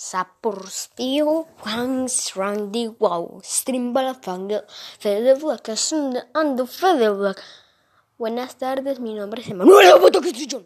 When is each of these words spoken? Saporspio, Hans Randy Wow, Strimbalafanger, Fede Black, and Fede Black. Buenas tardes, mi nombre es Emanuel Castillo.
Saporspio, 0.00 1.46
Hans 1.62 2.34
Randy 2.34 2.88
Wow, 2.98 3.42
Strimbalafanger, 3.42 4.64
Fede 4.98 5.34
Black, 5.38 5.68
and 5.68 6.66
Fede 6.66 7.10
Black. 7.10 7.42
Buenas 8.16 8.56
tardes, 8.56 8.98
mi 8.98 9.12
nombre 9.12 9.42
es 9.42 9.48
Emanuel 9.48 10.00
Castillo. 10.22 10.64